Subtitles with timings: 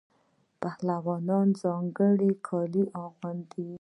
[0.61, 3.67] پهلوانان ځانګړي کالي اغوندي.